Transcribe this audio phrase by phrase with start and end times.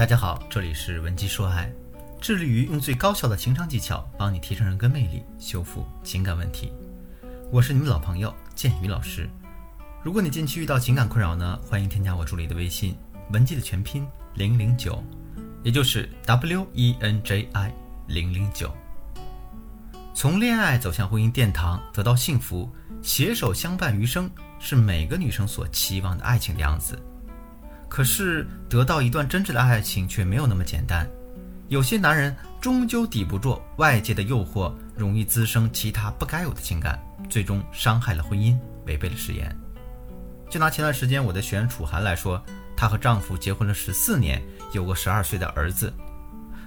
[0.00, 1.70] 大家好，这里是文姬说爱，
[2.22, 6.72] 致力于用最高效的情商技巧帮你提升人格魅力，修复情感问题。
[7.52, 9.28] 我是你们老朋友建宇老师。
[10.02, 12.96] 如果你近期遇到情感困扰呢，欢迎添加我助理的微信
[13.30, 15.04] 文姬的全拼零零九，
[15.62, 17.70] 也就是 W E N J I
[18.06, 18.74] 零零九。
[20.14, 22.66] 从恋爱走向婚姻殿堂，得到幸福，
[23.02, 26.98] 携手相伴余生，是每个女生所期望的爱情的样子。
[27.90, 31.06] 可是，得到一段真挚的爱情却没有那么简单。
[31.68, 39.54] 有些男人终究抵不住外界的诱惑，容易滋生其他不该有的情感，最终伤害了婚姻，违背了誓言。
[40.48, 42.40] 就拿前段时间我的学员楚涵来说，
[42.76, 44.40] 她和丈夫结婚了十四年，
[44.72, 45.92] 有个十二岁的儿子。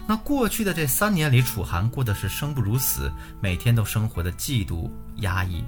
[0.05, 3.09] 那过去的这三年里，楚涵过的是生不如死，
[3.41, 5.63] 每天都生活的嫉妒压抑，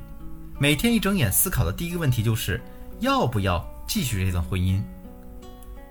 [0.60, 2.62] 每天一睁眼思考的第一个问题就是
[3.00, 4.82] 要不要继续这段婚姻。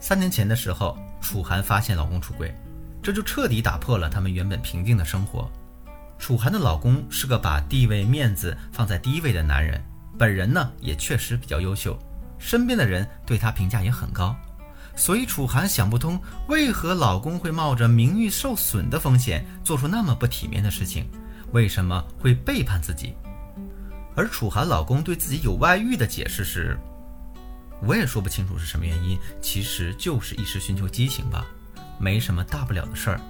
[0.07, 2.55] 三年前的时候，楚涵发现老公出轨，
[3.03, 5.51] 这就彻底打破了他们原本平静的生活。
[6.19, 9.83] 楚涵的老公是个把地位、面子放在第一位的男人，
[10.19, 11.99] 本人呢也确实比较优秀，
[12.39, 14.37] 身边的人对他评价也很高。
[14.95, 21.09] 所以楚涵想不通，为何老公会冒着名誉受损的风险做出那么不体面的事情，
[21.53, 23.15] 为什么会背叛自己？
[24.15, 26.79] 而楚涵老公对自己有外遇的解释是。
[27.87, 31.45] 我也说不清楚是什么原因，其实就是一时寻求激情吧，
[31.99, 33.21] 没什么大不了的事儿。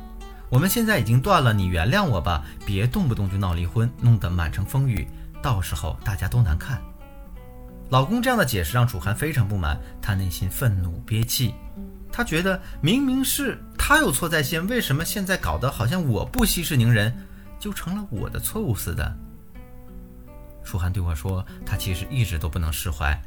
[0.49, 5.09] 我们现在已经断了，你原谅我吧，别动不动就闹离婚，弄得满城风雨，
[5.43, 6.81] 到时候大家都难看。
[7.91, 11.55] 老公这样的解释让楚涵非常不满，她内心愤怒憋气，
[12.13, 17.15] 她觉得明明是他有错在先，为什么现在搞得好像我不息事宁人，
[17.59, 19.15] 就成了我的错误似的？
[20.65, 23.21] 楚涵对我说，她其实一直都不能释怀。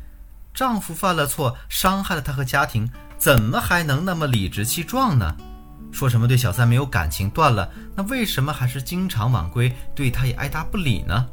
[0.58, 5.36] 丈夫犯了错，伤害了她和家庭，怎么还能那么理直气壮呢？
[5.91, 11.27] 说什么对小三没有感情断了，那为什么还是经常晚归，对她也爱答不理呢？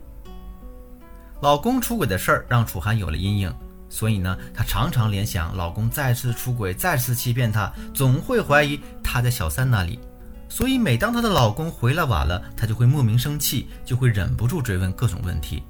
[1.40, 3.50] 老公出轨的事儿让楚涵有了阴影，
[3.88, 9.98] 所以呢，她常常联想老公再次出轨，再次欺骗她，总会怀疑他在小三那里。
[10.50, 15.62] 所以每当她的老公回来晚了，她就会莫名生气，就会忍不住追问各种问题。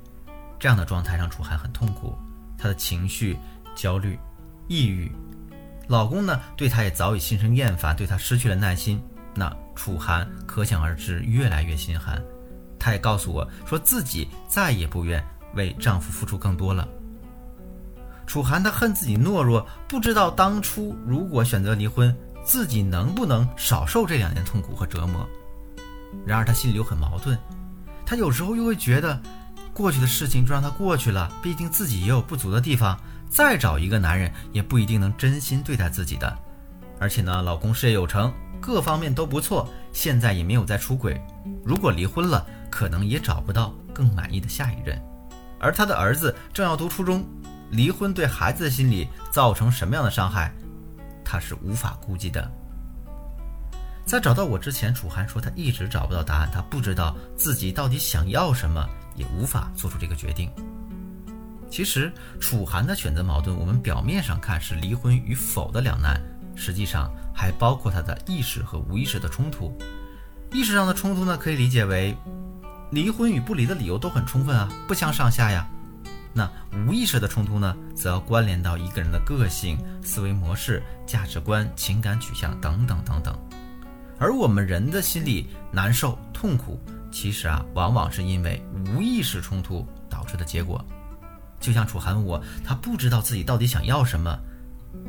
[0.58, 2.18] 这样的状态让楚涵很痛苦。
[2.56, 3.36] 她的情绪
[3.74, 4.18] 焦虑、
[4.68, 5.10] 抑郁，
[5.88, 9.02] 老公呢对她也早已心生厌烦，对她失去了耐心。
[9.34, 12.22] 那楚涵可想而知，越来越心寒。
[12.78, 15.24] 她也告诉我说自己再也不愿
[15.54, 16.86] 为丈夫付出更多了。
[18.26, 22.14] 楚涵她恨自己懦弱，不知道当初如果选择离婚，
[22.44, 25.28] 自己能不能少受这两年痛苦和折磨。
[26.24, 27.38] 然而她心里又很矛盾，
[28.06, 29.20] 她有时候又会觉得。
[29.72, 32.96] 过去的事情就让它过去了，毕竟自己也有不足的地方，
[33.34, 36.38] 再找一个男人也不一定能真心对待自己的。
[37.00, 41.20] 而且呢，老公事业有成，各方面都不错，现在也没有再出轨。
[41.64, 44.96] 如果离婚了，可能也找不到更满意的下一任。
[45.58, 47.26] 而他的儿子正要读初中，
[47.70, 50.54] 离婚对孩子的心理造成什么样的伤害，
[51.24, 52.48] 他是无法估计的。
[54.06, 58.88] 在找到我之前，楚涵说他一直找不到答案，他不知道自己到底想要什么。
[59.16, 60.50] 也无法做出这个决定。
[61.74, 66.22] 其实，楚涵的选择矛盾，我们表面上看是离婚与否的两难，
[66.54, 69.76] 实际上还包括他的意识和无意识的冲突。
[70.52, 72.16] 意识上的冲突呢，可以理解为
[72.92, 75.68] 离婚与不离的理由都很充分啊，不相上下呀。
[76.32, 76.48] 那
[76.86, 83.36] 无意识的冲突呢，则要关联到一个人的个性、思维模式、价值观、情感取向等等等等。
[84.20, 86.80] 而我们人的心理难受、痛苦。
[87.10, 90.80] 其实啊，往往是因为无意识冲突导致的结果。
[91.64, 94.38] 就像楚涵我，她不知道自己到底想要什么。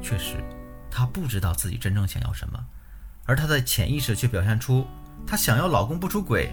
[0.01, 0.41] 确实，
[0.89, 2.57] 她不知道自己真正想要什么，
[3.25, 4.87] 而她的潜意识却表现出
[5.27, 6.49] 她想要老公不出轨，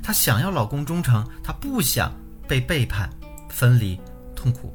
[0.00, 2.12] 她想要老公忠诚，她不想
[2.46, 3.10] 被背叛、
[3.48, 4.00] 分离、
[4.36, 4.72] 痛苦。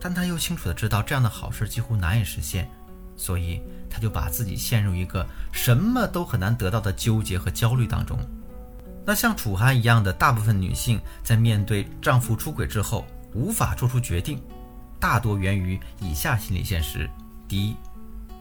[0.00, 2.68] 但她又清楚的知道这样的好事几乎难以实现，
[3.16, 8.18] 所以她就把自己陷入一个什么都很难得到的纠结和焦虑当中。
[9.04, 14.40] 那像楚涵一样的大部分女性，在面对丈夫出轨之后无法做出决定，
[14.98, 17.08] 大多源于以下心理现实：
[17.46, 17.76] 第一，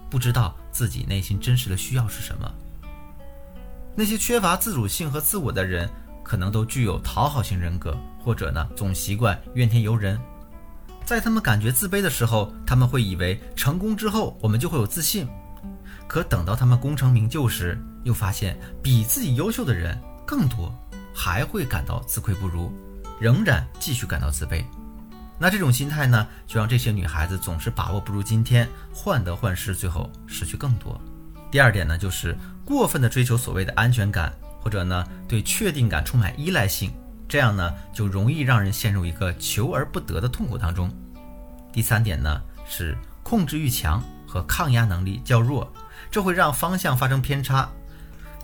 [0.10, 2.50] 不知道自己内心真实的需要是什么。
[3.94, 5.90] 那些缺乏自主性和自我的人，
[6.24, 10.18] 可能都具有讨好型人格，或者呢总习惯怨天尤人。
[11.04, 15.28] 在他们感觉自卑的时候，他们会以为成功之后我们就会有自信，
[16.08, 20.02] 可等到他们功成名就时，又发现比自己优秀的人。
[20.26, 20.74] 更多
[21.14, 22.72] 还会感到自愧不如，
[23.20, 24.66] 仍然继续感到自卑。
[25.38, 31.00] 那这种心态呢，就让这些女孩子总是把握不住今天，患得患失，最后失去更多。
[31.52, 36.94] 第二点呢，就是过分的追求所谓的安全感，或者呢对确定感充满依赖性，
[37.28, 40.90] 这样呢就容易让人陷入一个求而不得的痛苦当中。
[41.72, 45.72] 第三点呢是控制欲强和抗压能力较弱，
[46.10, 47.70] 这会让方向发生偏差。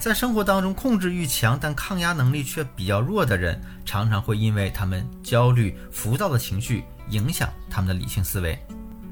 [0.01, 8.57] 在生活当中，控制欲强但抗压能力却比较弱的人，常常会因为他们焦虑、浮躁的情绪影响他们的理性思维，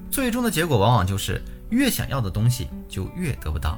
[0.09, 1.39] 最终的结果往往就是
[1.69, 3.77] 越想要的东西就越得不到。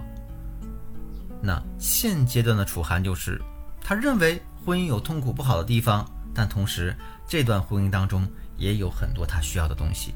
[1.42, 3.42] 那现阶段的楚涵就是，
[3.84, 6.96] 他认为婚姻有痛苦不好的地方，但同时
[7.28, 8.26] 这段婚姻当中
[8.56, 10.14] 也有很多他需要的东西。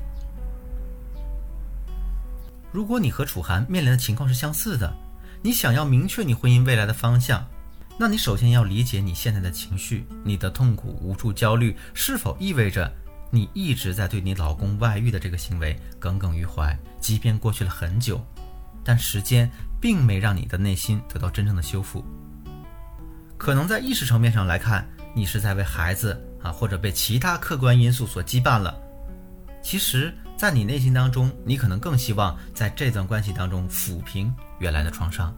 [2.72, 4.96] 如果你和楚涵面临的情况是相似的。
[5.42, 7.46] 你想要明确你婚姻未来的方向，
[8.00, 12.92] 那你首先要理解你现在的情绪，你的痛苦、无助、焦虑，是否意味着
[13.30, 16.78] 你一直在对你老公外遇的这个行为耿耿于怀？
[17.00, 18.20] 即便过去了很久，
[18.84, 19.50] 但时间
[19.80, 22.04] 并没让你的内心得到真正的修复。
[23.38, 28.76] 可能在意识层面上来看，你是在为孩子啊，或者被其他客观因素所羁绊了。
[29.62, 30.14] 其实。
[30.38, 35.34] 在你内心当中，你可能更希望在这段关系当中抚平原来的创伤。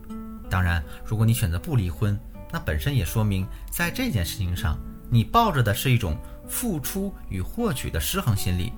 [0.50, 2.19] 当然，如果你选择不离婚，
[2.52, 4.78] 那本身也说明在这件事情上，
[5.10, 6.18] 你抱着的是一种
[6.48, 8.72] 付出与获取的失衡心理。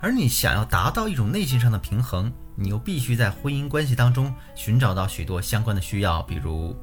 [0.00, 6.74] 而你想要达到一种内心上的平衡，你又必须在婚姻关系当中寻找到许多相关的需要，比如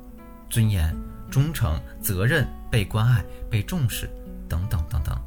[0.50, 0.96] 尊严、
[1.30, 4.10] 忠诚、责任、被关爱、被重视
[4.48, 5.18] 等等等等。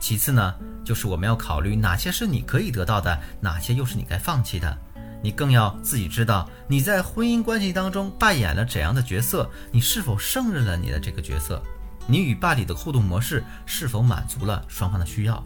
[0.00, 0.54] 其次呢？
[0.84, 4.78] 就是我们要考虑哪些是你可以得到的，哪些又是你该放弃的。
[5.22, 11.62] 你更要自己知道你在婚姻关系当中扮演了怎样的角色，你是否胜任了你的这个角色，
[12.06, 15.42] 你与伴侣的互动模式是否满足了双方的需要。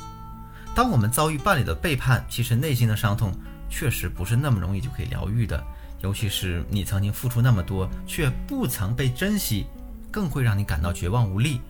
[0.75, 3.33] 当我们遭遇伴侣的背叛，其实内心的伤痛
[3.69, 5.63] 确实不是那么容易就可以疗愈的，
[6.01, 9.67] 尤其是你曾经付出那么多却不曾被珍惜，
[10.11, 11.61] 更会让你感到绝望无力。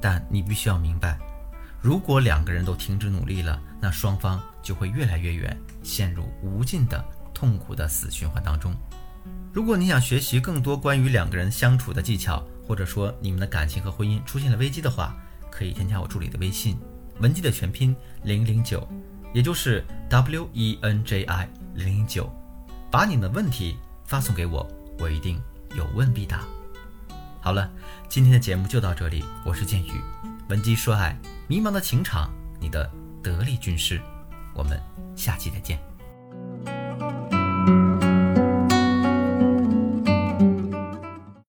[0.00, 1.18] 但你必须要明白，
[1.80, 8.74] 如果两个人都停止努力了，那双方就会越来越远，陷入无尽的痛苦的死循环当中。
[9.52, 15.14] 如果你想学习更多关于两个人相处的技巧，或者说你们的感情和婚姻出现了危机的话，
[15.50, 16.76] 可以添加我助理的微信，
[17.20, 17.94] 文姬的全拼
[18.24, 18.88] 零零九，
[19.32, 22.28] 也就是 W E N J I 零零九，
[22.90, 24.66] 把你们的问题发送给我，
[24.98, 25.40] 我一定
[25.76, 26.40] 有问必答。
[27.40, 27.70] 好了，
[28.08, 29.22] 今天的节目就到这里。
[29.44, 29.92] 我是剑宇，
[30.48, 31.16] 闻鸡说爱，
[31.46, 32.90] 迷茫的情场，你的
[33.22, 34.00] 得力军师。
[34.54, 34.80] 我们
[35.16, 35.93] 下期再见。